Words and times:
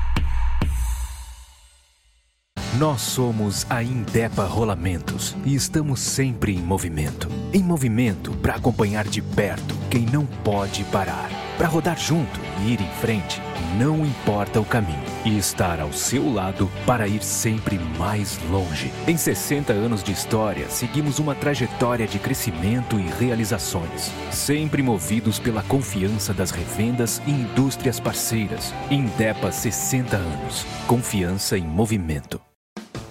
Nós 2.79 3.01
somos 3.01 3.65
a 3.71 3.83
Indepa 3.83 4.45
Rolamentos 4.45 5.35
e 5.47 5.55
estamos 5.55 5.99
sempre 5.99 6.55
em 6.55 6.59
movimento. 6.59 7.27
Em 7.51 7.63
movimento 7.63 8.33
para 8.33 8.57
acompanhar 8.57 9.09
de 9.09 9.23
perto 9.23 9.75
quem 9.89 10.03
não 10.05 10.27
pode 10.27 10.85
parar. 10.85 11.31
Para 11.57 11.69
rodar 11.69 11.99
junto 11.99 12.39
e 12.61 12.75
ir 12.75 12.81
em 12.83 12.91
frente, 13.01 13.41
não 13.79 14.05
importa 14.05 14.61
o 14.61 14.65
caminho. 14.65 15.03
E 15.25 15.39
estar 15.39 15.81
ao 15.81 15.91
seu 15.91 16.31
lado 16.31 16.71
para 16.85 17.09
ir 17.09 17.23
sempre 17.23 17.79
mais 17.99 18.39
longe. 18.51 18.93
Em 19.09 19.17
60 19.17 19.73
anos 19.73 20.03
de 20.03 20.13
história, 20.13 20.69
seguimos 20.69 21.19
uma 21.19 21.35
trajetória 21.35 22.07
de 22.07 22.19
crescimento 22.19 23.01
e 23.01 23.09
realizações. 23.19 24.13
Sempre 24.31 24.83
movidos 24.83 25.39
pela 25.39 25.63
confiança 25.63 26.35
das 26.35 26.51
revendas 26.51 27.23
e 27.27 27.31
indústrias 27.31 27.99
parceiras. 27.99 28.75
Indepa 28.91 29.51
60 29.51 30.15
anos. 30.15 30.67
Confiança 30.87 31.57
em 31.57 31.65
movimento. 31.65 32.46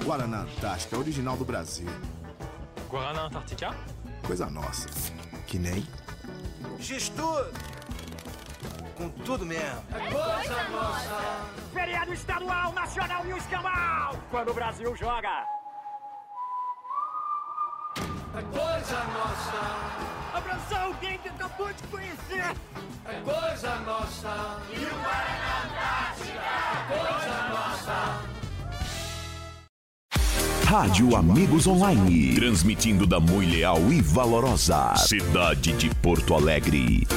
Guaraná 0.06 0.42
Antártica, 0.42 1.00
original 1.00 1.36
do 1.36 1.44
Brasil. 1.44 1.90
Guaraná 2.88 3.24
Antártica? 3.24 3.76
Coisa 4.22 4.46
nossa. 4.52 4.88
Que 5.48 5.58
nem. 5.58 5.84
Gestor! 6.78 7.52
Com 8.96 9.10
tudo 9.10 9.44
mesmo. 9.44 9.84
É 9.96 10.12
coisa 10.12 10.64
nossa! 10.70 11.48
Feriado 11.74 12.14
estadual, 12.14 12.72
nacional 12.74 13.26
e 13.26 13.34
o 13.34 13.38
escambau! 13.38 14.20
Quando 14.30 14.52
o 14.52 14.54
Brasil 14.54 14.96
joga! 14.96 15.48
É 17.98 18.42
coisa 18.44 19.04
nossa! 19.06 20.38
Abraçar 20.38 20.84
alguém 20.84 21.18
que 21.18 21.30
acabou 21.30 21.74
de 21.74 21.84
conhecer! 21.88 22.56
É 23.06 23.22
coisa 23.24 23.76
nossa! 23.78 24.62
E 24.70 24.86
o 24.86 24.96
Guaraná 25.00 25.64
Antártica! 25.66 26.40
É 26.40 26.98
coisa 27.00 27.50
nossa! 27.50 28.35
Rádio 30.66 31.16
Amigos 31.16 31.68
Online. 31.68 32.34
Transmitindo 32.34 33.06
da 33.06 33.20
muito 33.20 33.52
leal 33.52 33.80
e 33.92 34.02
valorosa 34.02 34.96
cidade 34.96 35.72
de 35.74 35.94
Porto 35.94 36.34
Alegre. 36.34 37.08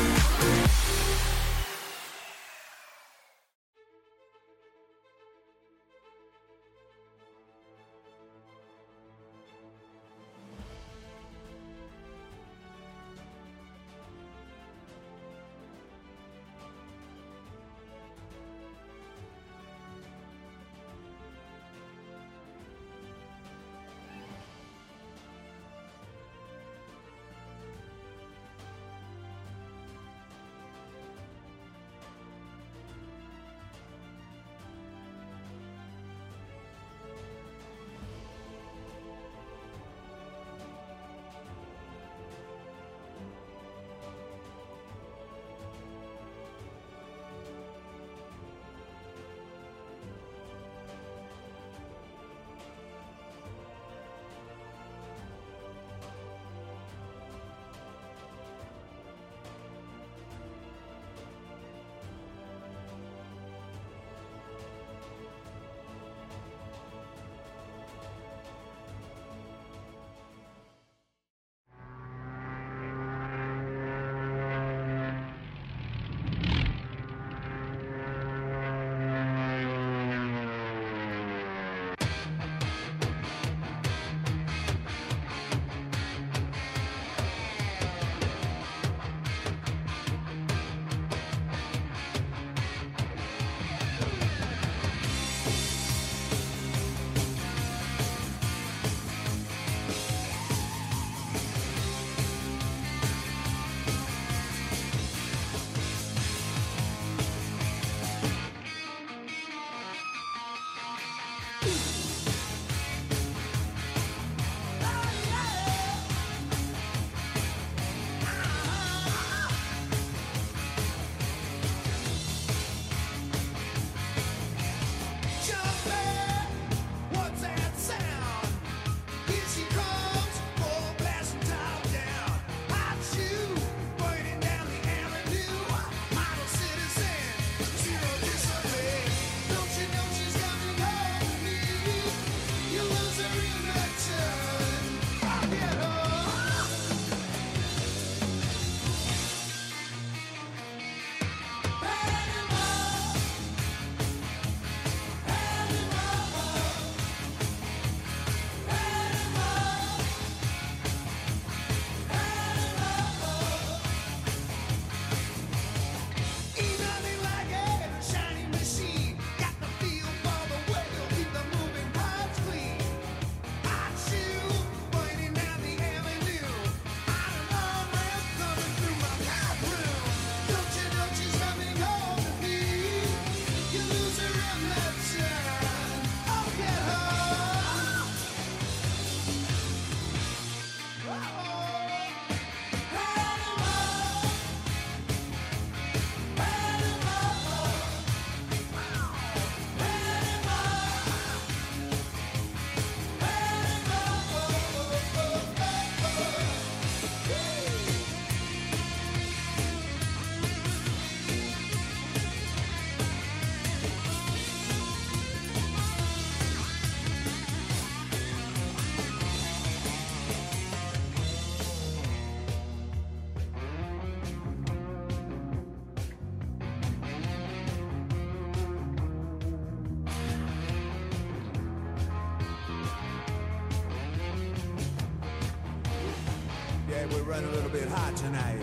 That 237.40 237.48
a 237.48 237.54
little 237.54 237.70
bit 237.70 237.86
hot 237.88 238.16
tonight. 238.16 238.58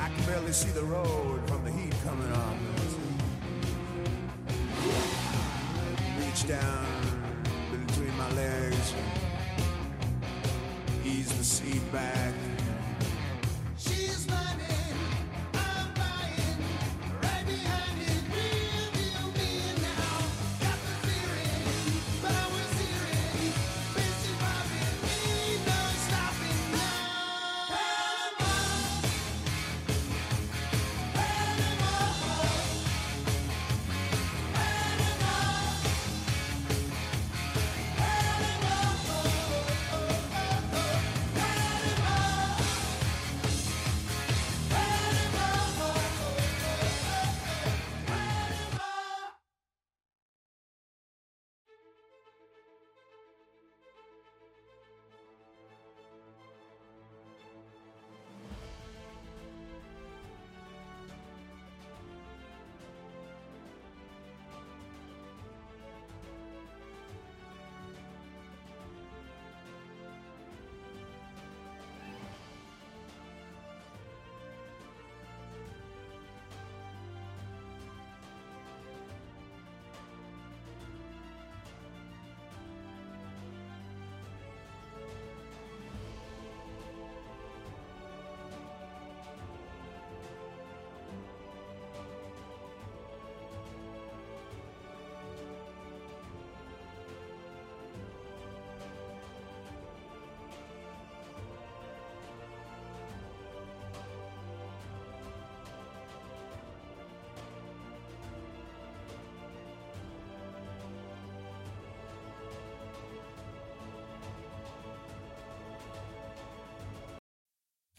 I 0.00 0.08
can 0.08 0.24
barely 0.26 0.52
see 0.52 0.70
the 0.70 0.82
road 0.82 1.29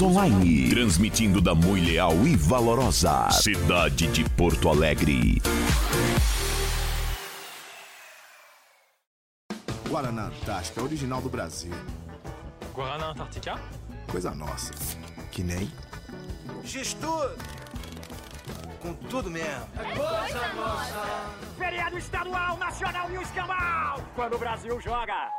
Online. 0.00 0.70
Transmitindo 0.70 1.40
da 1.40 1.52
Mui 1.52 1.80
Leal 1.80 2.14
e 2.24 2.36
Valorosa. 2.36 3.28
Cidade 3.32 4.06
de 4.06 4.22
Porto 4.30 4.68
Alegre. 4.68 5.42
Guaraná 9.88 10.26
Antártica, 10.26 10.80
original 10.80 11.20
do 11.20 11.28
Brasil. 11.28 11.72
Guaraná 12.72 13.10
Antártica 13.10 13.60
Coisa 14.06 14.30
nossa. 14.30 14.72
Que 15.32 15.42
nem. 15.42 15.68
Gestor! 16.62 17.34
Com 18.80 18.94
tudo 18.94 19.28
mesmo. 19.28 19.66
Coisa 19.74 20.54
nossa. 20.54 21.30
Feriado 21.58 21.98
estadual, 21.98 22.56
nacional 22.58 23.10
e 23.10 23.18
o 23.18 23.22
escambau. 23.22 24.04
Quando 24.14 24.36
o 24.36 24.38
Brasil 24.38 24.80
joga. 24.80 25.30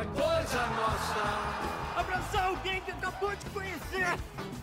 É 0.00 0.04
coisa 0.04 0.66
nossa, 0.76 2.00
Abraçar 2.00 2.46
alguém 2.46 2.80
que 2.82 2.90
acabou 2.92 3.30
de 3.30 3.44
conhecer. 3.46 4.16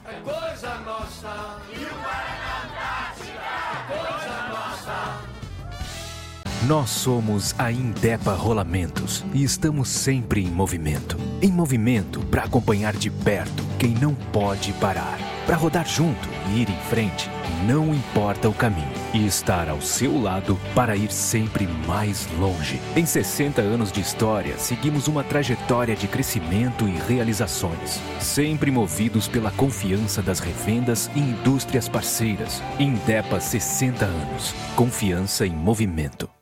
é 0.05 0.13
coisa 0.23 0.75
nossa. 0.79 1.57
E 1.69 1.75
o 1.77 1.95
Guaraná 1.95 2.63
Antártica. 2.63 3.41
Coisa 3.87 4.47
nossa. 4.49 5.21
Nós 6.65 6.89
somos 6.89 7.53
a 7.59 7.71
Indepa 7.71 8.33
Rolamentos 8.33 9.23
e 9.33 9.43
estamos 9.43 9.89
sempre 9.89 10.41
em 10.41 10.49
movimento. 10.49 11.17
Em 11.41 11.51
movimento 11.51 12.21
para 12.27 12.43
acompanhar 12.45 12.93
de 12.93 13.11
perto 13.11 13.63
quem 13.77 13.91
não 13.91 14.15
pode 14.15 14.71
parar. 14.73 15.24
Para 15.45 15.55
rodar 15.55 15.87
junto 15.87 16.27
e 16.49 16.61
ir 16.61 16.69
em 16.69 16.77
frente, 16.89 17.29
não 17.67 17.93
importa 17.93 18.49
o 18.49 18.53
caminho. 18.53 18.87
E 19.13 19.25
estar 19.25 19.69
ao 19.69 19.79
seu 19.79 20.19
lado 20.19 20.59
para 20.73 20.95
ir 20.95 21.11
sempre 21.11 21.67
mais 21.87 22.27
longe. 22.39 22.81
Em 22.95 23.05
60 23.05 23.61
anos 23.61 23.91
de 23.91 24.01
história, 24.01 24.57
seguimos 24.57 25.07
uma 25.07 25.23
trajetória 25.23 25.95
de 25.95 26.07
crescimento 26.07 26.87
e 26.87 26.97
realizações. 27.07 28.01
Sempre 28.19 28.71
movidos 28.71 29.27
pela 29.27 29.51
confiança 29.51 30.21
das 30.21 30.39
revendas 30.39 31.09
e 31.15 31.19
indústrias 31.19 31.87
parceiras. 31.87 32.61
Indepa 32.79 33.39
60 33.39 34.03
anos. 34.05 34.53
Confiança 34.75 35.45
em 35.45 35.51
movimento. 35.51 36.34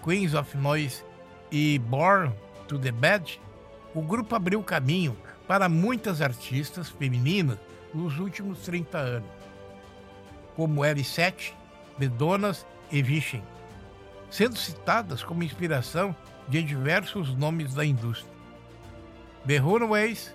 Queens 0.04 0.34
of 0.34 0.58
Noise 0.58 1.04
e 1.52 1.78
Born 1.78 2.34
to 2.68 2.80
the 2.80 2.92
Bad, 2.92 3.40
o 3.94 4.02
grupo 4.02 4.36
abriu 4.36 4.64
caminho 4.64 5.16
para 5.48 5.70
muitas 5.70 6.22
artistas 6.22 6.90
femininas 6.90 7.60
nos 7.94 8.18
últimos 8.18 8.60
30 8.60 8.98
anos, 8.98 9.30
como 10.56 10.86
Elisette, 10.86 11.56
Bedonas 11.98 12.66
e 12.92 13.02
Vichen, 13.02 13.44
sendo 14.30 14.58
citadas 14.58 15.24
como 15.24 15.44
inspiração 15.44 16.16
de 16.48 16.62
diversos 16.64 17.36
nomes 17.36 17.74
da 17.74 17.86
indústria. 17.86 18.32
The 19.46 19.58
Runaways 19.58 20.34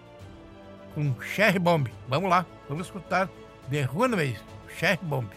com 0.94 1.14
Cherry 1.20 1.58
Bomb. 1.58 1.88
Vamos 2.08 2.30
lá, 2.30 2.46
vamos 2.68 2.86
escutar 2.86 3.28
The 3.70 3.82
Runaways, 3.82 4.42
Cherry 4.78 4.98
Bomb. 5.02 5.28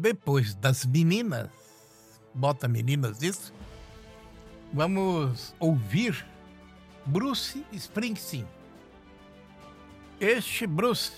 Depois 0.00 0.54
das 0.54 0.86
meninas, 0.86 1.50
bota 2.34 2.66
meninas 2.66 3.22
isso, 3.22 3.52
vamos 4.72 5.54
ouvir 5.60 6.26
Bruce 7.04 7.62
Springsteen. 7.70 8.48
Este 10.18 10.66
Bruce, 10.66 11.12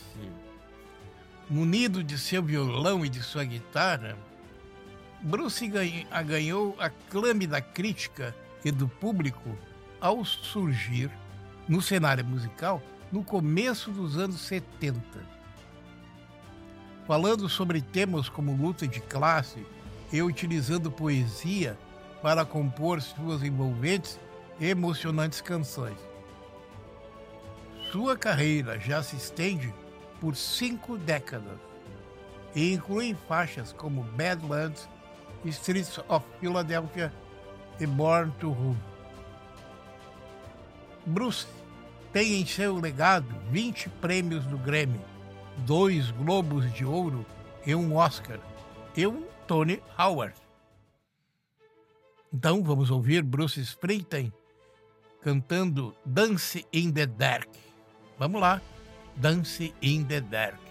munido 1.49 2.03
de 2.03 2.19
seu 2.19 2.43
violão 2.43 3.07
e 3.07 3.09
de 3.09 3.23
sua 3.23 3.45
guitarra, 3.45 4.19
Bruce 5.21 5.65
ganhou 6.27 6.75
aclame 6.81 7.47
da 7.47 7.61
crítica 7.61 8.35
e 8.65 8.73
do 8.73 8.89
público 8.89 9.57
ao 10.01 10.25
surgir 10.25 11.09
no 11.69 11.81
cenário 11.81 12.25
musical 12.25 12.83
no 13.13 13.23
começo 13.23 13.93
dos 13.93 14.19
anos 14.19 14.41
70 14.41 15.42
falando 17.07 17.49
sobre 17.49 17.81
temas 17.81 18.29
como 18.29 18.57
luta 18.57 18.87
de 18.87 19.01
classe 19.01 19.67
e 20.13 20.23
utilizando 20.23 20.91
poesia 20.91 21.79
para 22.23 22.45
compor 22.45 23.01
suas 23.01 23.43
envolventes 23.43 24.19
e 24.61 24.67
emocionantes 24.69 25.41
canções. 25.41 25.99
Sua 27.91 28.17
carreira 28.17 28.79
já 28.79 29.03
se 29.03 29.17
estende 29.17 29.73
por 30.21 30.37
cinco 30.37 30.97
décadas 30.97 31.59
e 32.55 32.73
inclui 32.73 33.17
faixas 33.29 33.73
como 33.73 34.03
Badlands, 34.03 34.89
Streets 35.45 35.99
of 36.09 36.25
Philadelphia 36.41 37.13
e 37.81 37.87
Born 37.87 38.33
to 38.39 38.51
Rule. 38.51 38.79
Bruce 41.05 41.47
tem 42.13 42.41
em 42.41 42.47
seu 42.47 42.79
legado 42.79 43.27
20 43.51 43.89
prêmios 43.89 44.45
do 44.45 44.57
Grammy, 44.57 45.01
dois 45.59 46.11
Globos 46.13 46.73
de 46.73 46.85
Ouro 46.85 47.27
e 47.67 47.75
um 47.75 47.97
Oscar, 47.97 48.39
e 48.97 49.07
um 49.07 49.25
Tony 49.47 49.83
Howard. 49.99 50.35
Então 52.33 52.63
vamos 52.63 52.91
ouvir 52.91 53.23
Bruce 53.23 53.61
Springsteen 53.61 54.33
cantando 55.21 55.95
Dance 56.05 56.67
in 56.73 56.93
the 56.93 57.07
Dark. 57.07 57.49
Vamos 58.19 58.41
lá, 58.41 58.61
Dance 59.17 59.75
in 59.81 60.05
the 60.05 60.21
Dark. 60.21 60.62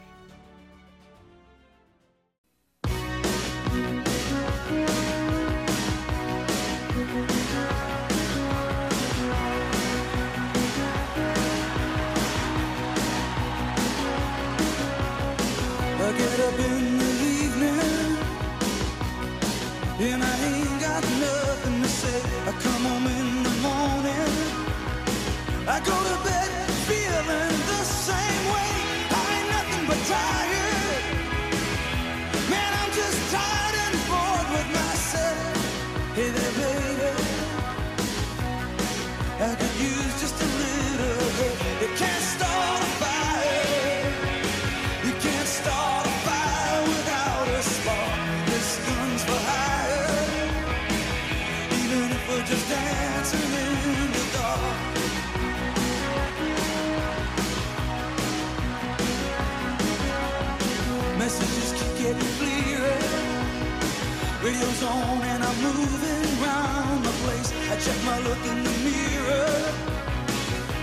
Radio's 64.44 64.84
on 64.84 65.22
and 65.22 65.44
I'm 65.44 65.62
moving 65.62 66.42
around 66.42 67.04
the 67.04 67.12
place. 67.22 67.54
I 67.70 67.76
check 67.78 68.04
my 68.04 68.18
look 68.22 68.44
in 68.44 68.64
the 68.64 68.72
mirror. 68.84 69.31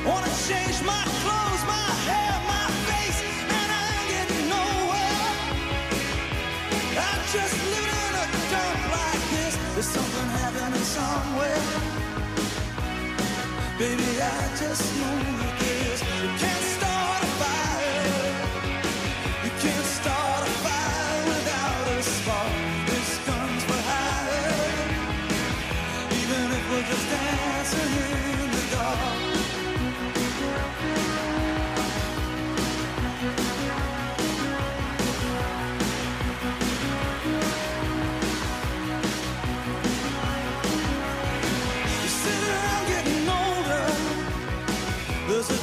Wanna 0.09 0.33
change 0.49 0.81
my 0.85 1.05
clothes, 1.21 1.65
my 1.69 1.89
hair, 2.09 2.35
my 2.49 2.67
face, 2.89 3.21
and 3.59 3.71
I 3.73 3.85
ain't 3.93 4.09
getting 4.13 4.49
nowhere. 4.49 5.21
I 6.97 7.13
just 7.35 7.55
in 7.55 8.15
a 8.23 8.27
dump 8.53 8.81
like 8.97 9.25
this. 9.35 9.55
There's 9.75 9.91
something 9.99 10.29
happening 10.41 10.87
somewhere. 10.99 11.63
Baby, 13.79 14.23
I 14.23 14.57
just 14.59 14.85
know 14.99 15.58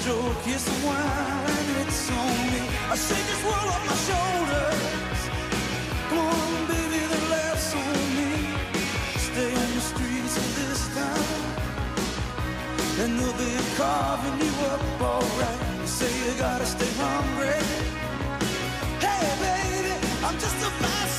joke, 0.06 0.38
here's 0.45 0.62
some 0.62 0.84
wine, 0.86 1.70
it's 1.82 2.12
on 2.12 2.38
me. 2.53 2.62
I 2.93 2.95
shake 2.95 3.26
this 3.32 3.41
world 3.43 3.70
off 3.74 3.84
my 3.89 3.97
shoulders. 4.08 5.20
Come 6.10 6.20
on, 6.20 6.68
baby, 6.70 7.01
the 7.14 7.22
laughs 7.34 7.74
on 7.74 8.01
me. 8.18 8.32
Stay 9.28 9.51
on 9.64 9.70
the 9.78 9.84
streets 9.91 10.36
of 10.41 10.47
this 10.60 10.82
town, 10.93 11.41
and 13.01 13.12
they'll 13.18 13.38
be 13.45 13.53
carving 13.78 14.38
you 14.45 14.53
up 14.74 14.84
alright. 15.01 15.60
You 15.82 15.88
say 15.88 16.12
you 16.24 16.34
gotta 16.38 16.68
stay 16.68 16.91
hungry. 17.01 17.60
Hey, 19.06 19.26
baby, 19.41 19.93
I'm 20.26 20.38
just 20.38 20.58
a 20.68 20.72
fast 20.82 21.14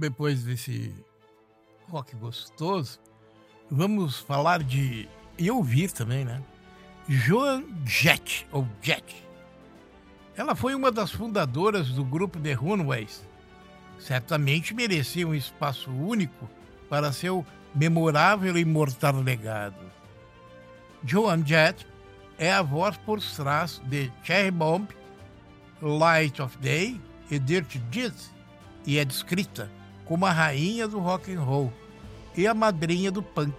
Depois 0.00 0.44
desse 0.44 0.94
rock 1.86 2.16
gostoso, 2.16 2.98
vamos 3.70 4.18
falar 4.18 4.62
de. 4.62 5.06
E 5.38 5.50
ouvir 5.50 5.92
também, 5.92 6.24
né? 6.24 6.42
Joan 7.06 7.64
Jett, 7.84 8.46
ou 8.50 8.66
Jett. 8.80 9.28
Ela 10.34 10.54
foi 10.54 10.74
uma 10.74 10.90
das 10.90 11.10
fundadoras 11.10 11.90
do 11.90 12.02
grupo 12.02 12.40
The 12.40 12.54
Runaways. 12.54 13.28
Certamente 13.98 14.72
merecia 14.72 15.28
um 15.28 15.34
espaço 15.34 15.90
único 15.90 16.48
para 16.88 17.12
seu 17.12 17.44
memorável 17.74 18.56
e 18.56 18.62
imortal 18.62 19.20
legado. 19.20 19.84
Joan 21.04 21.44
Jett 21.44 21.86
é 22.38 22.50
a 22.50 22.62
voz 22.62 22.96
por 22.96 23.20
trás 23.20 23.82
de 23.84 24.10
Cherry 24.24 24.50
Bomb, 24.50 24.88
Light 25.82 26.40
of 26.40 26.56
Day 26.56 26.98
e 27.30 27.38
Dirty 27.38 27.78
Deeds 27.78 28.30
e 28.86 28.98
é 28.98 29.04
descrita 29.04 29.70
como 30.10 30.26
a 30.26 30.32
rainha 30.32 30.88
do 30.88 30.98
rock 30.98 31.32
and 31.32 31.40
roll 31.40 31.72
e 32.36 32.44
a 32.44 32.52
madrinha 32.52 33.12
do 33.12 33.22
punk. 33.22 33.54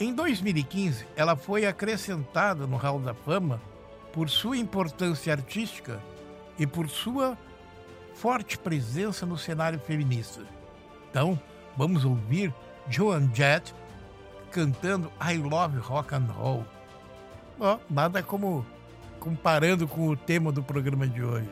Em 0.00 0.14
2015, 0.14 1.06
ela 1.14 1.36
foi 1.36 1.66
acrescentada 1.66 2.66
no 2.66 2.78
Hall 2.78 2.98
da 2.98 3.12
Fama 3.12 3.60
por 4.10 4.30
sua 4.30 4.56
importância 4.56 5.34
artística 5.34 6.00
e 6.58 6.66
por 6.66 6.88
sua 6.88 7.36
forte 8.14 8.56
presença 8.56 9.26
no 9.26 9.36
cenário 9.36 9.78
feminista. 9.78 10.40
Então, 11.10 11.38
vamos 11.76 12.06
ouvir 12.06 12.50
Joan 12.88 13.28
Jett 13.34 13.74
cantando 14.50 15.12
I 15.20 15.36
Love 15.36 15.76
Rock 15.76 16.14
and 16.14 16.32
Roll. 16.38 16.64
Ó, 17.60 17.78
nada 17.90 18.22
como 18.22 18.64
comparando 19.18 19.86
com 19.86 20.08
o 20.08 20.16
tema 20.16 20.50
do 20.50 20.62
programa 20.62 21.06
de 21.06 21.22
hoje. 21.22 21.50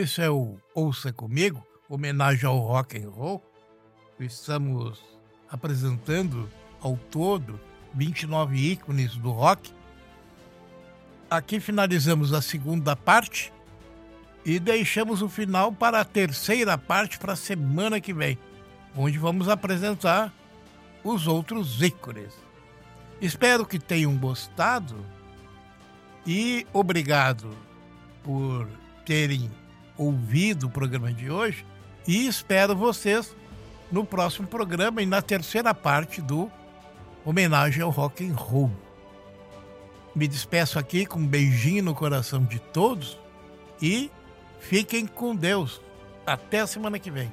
Esse 0.00 0.22
é 0.22 0.30
o 0.30 0.56
Ouça 0.76 1.12
Comigo, 1.12 1.66
homenagem 1.88 2.46
ao 2.46 2.56
rock 2.60 2.96
and 2.96 3.10
roll. 3.10 3.42
Estamos 4.20 5.02
apresentando 5.50 6.48
ao 6.80 6.96
todo 7.10 7.58
29 7.94 8.56
ícones 8.56 9.16
do 9.16 9.32
rock. 9.32 9.72
Aqui 11.28 11.58
finalizamos 11.58 12.32
a 12.32 12.40
segunda 12.40 12.94
parte 12.94 13.52
e 14.44 14.60
deixamos 14.60 15.20
o 15.20 15.28
final 15.28 15.72
para 15.72 16.00
a 16.00 16.04
terceira 16.04 16.78
parte 16.78 17.18
para 17.18 17.32
a 17.32 17.36
semana 17.36 18.00
que 18.00 18.14
vem, 18.14 18.38
onde 18.96 19.18
vamos 19.18 19.48
apresentar 19.48 20.32
os 21.02 21.26
outros 21.26 21.82
ícones. 21.82 22.32
Espero 23.20 23.66
que 23.66 23.80
tenham 23.80 24.16
gostado 24.16 25.04
e 26.24 26.64
obrigado 26.72 27.50
por 28.22 28.68
terem 29.04 29.50
ouvido 29.98 30.68
o 30.68 30.70
programa 30.70 31.12
de 31.12 31.30
hoje 31.30 31.66
e 32.06 32.26
espero 32.26 32.74
vocês 32.74 33.36
no 33.90 34.04
próximo 34.04 34.46
programa 34.46 35.02
e 35.02 35.06
na 35.06 35.20
terceira 35.20 35.74
parte 35.74 36.22
do 36.22 36.50
homenagem 37.24 37.82
ao 37.82 37.90
rock 37.90 38.26
and 38.26 38.34
roll. 38.34 38.70
Me 40.14 40.26
despeço 40.26 40.78
aqui 40.78 41.04
com 41.04 41.18
um 41.18 41.26
beijinho 41.26 41.82
no 41.82 41.94
coração 41.94 42.44
de 42.44 42.58
todos 42.58 43.18
e 43.82 44.10
fiquem 44.60 45.06
com 45.06 45.34
Deus. 45.34 45.80
Até 46.24 46.60
a 46.60 46.66
semana 46.66 46.98
que 46.98 47.10
vem. 47.10 47.32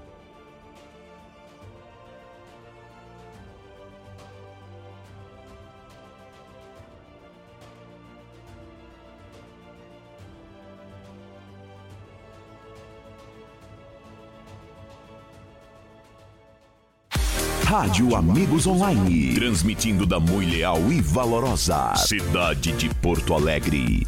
Rádio 17.77 18.15
Amigos 18.15 18.65
Online. 18.67 19.33
Transmitindo 19.33 20.05
da 20.05 20.17
Mui 20.17 20.45
Leal 20.45 20.79
e 20.93 21.01
Valorosa. 21.01 21.93
Cidade 21.97 22.71
de 22.71 22.87
Porto 22.87 23.33
Alegre. 23.33 24.07